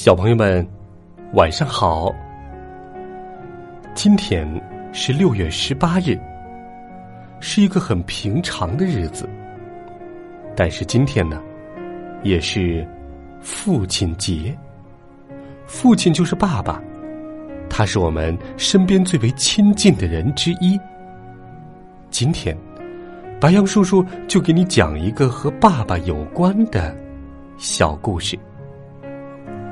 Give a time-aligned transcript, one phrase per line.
[0.00, 0.64] 小朋友们，
[1.32, 2.14] 晚上好。
[3.94, 4.48] 今天
[4.92, 6.16] 是六月十八日，
[7.40, 9.28] 是一个很平常的日子。
[10.54, 11.42] 但是今天呢，
[12.22, 12.86] 也是
[13.40, 14.56] 父亲节。
[15.66, 16.80] 父亲就是爸爸，
[17.68, 20.78] 他是我们身边最为亲近的人之一。
[22.08, 22.56] 今天，
[23.40, 26.96] 白杨叔叔就给你讲一个和爸爸有关的
[27.56, 28.38] 小故事。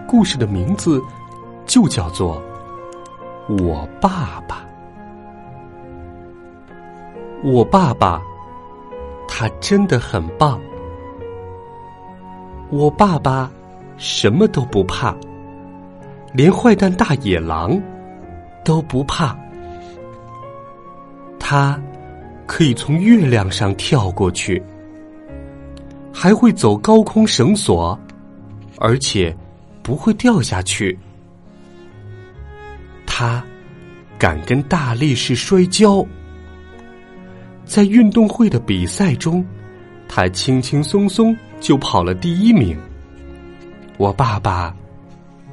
[0.07, 1.03] 故事的名字
[1.67, 2.41] 就叫做
[3.65, 4.57] 《我爸爸》。
[7.43, 8.23] 我爸爸，
[9.29, 10.61] 他真的很棒。
[12.71, 13.51] 我爸爸
[13.97, 15.15] 什么都不怕，
[16.33, 17.81] 连坏蛋大野狼
[18.65, 19.37] 都不怕。
[21.39, 21.81] 他
[22.47, 24.61] 可以从月亮上跳过去，
[26.13, 27.99] 还会走高空绳索，
[28.79, 29.37] 而且。
[29.87, 30.99] 不会掉下去。
[33.07, 33.41] 他
[34.19, 36.05] 敢跟大力士摔跤，
[37.65, 39.47] 在运动会的比赛中，
[40.09, 42.77] 他轻轻松松就跑了第一名。
[43.97, 44.75] 我爸爸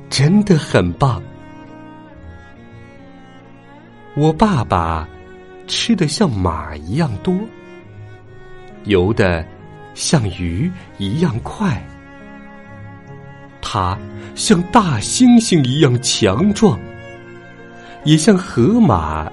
[0.10, 1.22] 真的很棒。
[4.16, 5.08] 我爸爸
[5.68, 7.40] 吃的像马一样多，
[8.86, 9.46] 游的
[9.94, 11.80] 像鱼一样快。
[13.74, 13.98] 他
[14.36, 16.80] 像大猩猩一样强壮，
[18.04, 19.28] 也像河马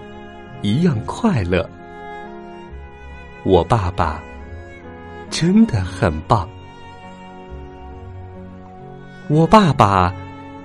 [0.62, 1.68] 一样快乐。
[3.44, 4.18] 我爸爸
[5.28, 6.48] 真的很棒。
[9.28, 10.10] 我爸爸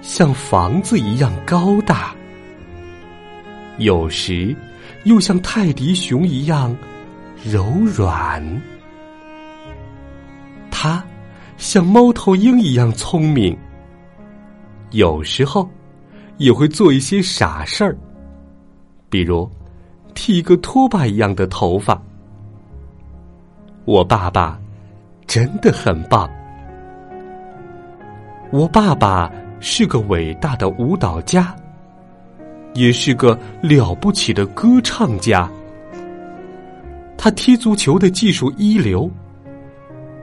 [0.01, 2.15] 像房子一样高大，
[3.77, 4.55] 有时
[5.03, 6.73] 又像泰迪熊一样
[7.43, 8.41] 柔软。
[10.71, 11.03] 他
[11.57, 13.53] 像猫头鹰一样聪明。
[14.95, 15.69] 有时候，
[16.37, 17.97] 也会做一些傻事儿，
[19.09, 19.49] 比如
[20.13, 22.01] 剃一个拖把一样的头发。
[23.83, 24.57] 我爸爸
[25.27, 26.29] 真的很棒。
[28.51, 29.29] 我爸爸
[29.59, 31.53] 是个伟大的舞蹈家，
[32.73, 35.51] 也是个了不起的歌唱家。
[37.17, 39.11] 他踢足球的技术一流，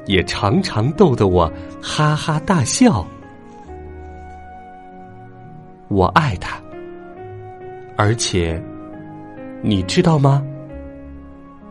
[0.07, 3.07] 也常常逗得我哈哈大笑。
[5.93, 6.59] 我爱他，
[7.99, 8.61] 而且
[9.61, 10.43] 你知道吗？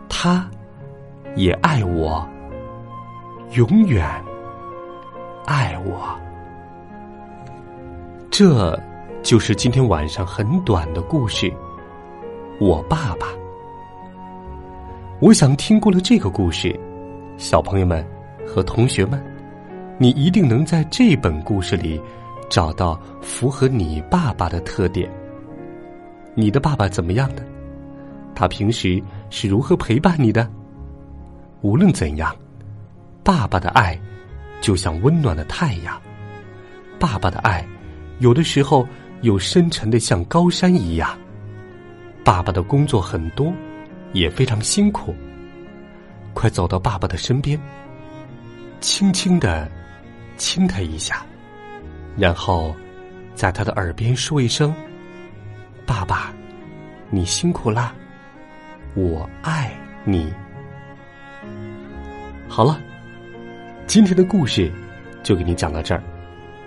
[0.08, 0.48] 他
[1.36, 2.24] 也爱我，
[3.54, 4.08] 永远
[5.48, 6.16] 爱我。
[8.30, 8.80] 这
[9.24, 11.52] 就是今天晚上很短的故事。
[12.60, 13.26] 我爸爸，
[15.20, 16.80] 我想听过了这个故事，
[17.38, 18.06] 小朋友们
[18.46, 19.20] 和同学们，
[19.98, 22.00] 你一定能在这本故事里。
[22.52, 25.10] 找到符合你爸爸的特点。
[26.36, 27.42] 你的爸爸怎么样呢？
[28.36, 30.52] 他平时是如何陪伴你的？
[31.62, 32.36] 无论怎样，
[33.24, 33.98] 爸爸的爱
[34.60, 36.00] 就像温暖的太阳。
[37.00, 37.66] 爸爸的爱
[38.20, 38.86] 有的时候
[39.22, 41.18] 又深沉的像高山一样。
[42.22, 43.54] 爸爸的工作很多，
[44.12, 45.16] 也非常辛苦。
[46.34, 47.58] 快走到爸爸的身边，
[48.82, 49.72] 轻轻的
[50.36, 51.26] 亲他一下。
[52.18, 52.76] 然后，
[53.34, 54.74] 在他的耳边说一声
[55.88, 56.34] ：“爸爸，
[57.10, 57.94] 你辛苦啦，
[58.96, 59.72] 我爱
[60.04, 60.32] 你。”
[62.48, 62.80] 好了，
[63.88, 64.72] 今天的故事
[65.24, 66.04] 就给你讲到这儿。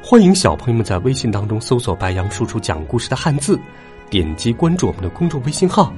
[0.02, 3.58] 欢迎小朋友们在微信当中搜索“白杨叔叔讲故事”的汉字，
[4.10, 5.92] 点击关注我们的公众微信号。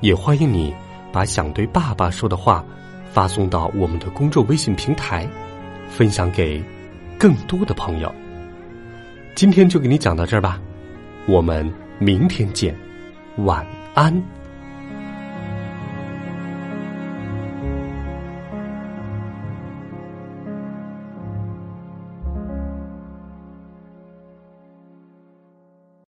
[0.00, 0.74] 也欢迎你
[1.12, 2.64] 把想对爸爸说的话
[3.12, 5.26] 发送到我们的公众微信平台，
[5.88, 6.62] 分享给
[7.18, 8.14] 更多的朋友。
[9.34, 10.60] 今天就给你讲到这儿吧，
[11.26, 11.68] 我们
[11.98, 12.74] 明天见，
[13.38, 14.39] 晚安。